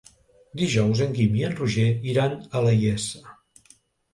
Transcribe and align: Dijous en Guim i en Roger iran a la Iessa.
Dijous 0.61 1.03
en 1.05 1.13
Guim 1.17 1.37
i 1.41 1.45
en 1.49 1.53
Roger 1.59 1.85
iran 2.15 2.33
a 2.61 2.65
la 2.69 2.73
Iessa. 2.79 3.25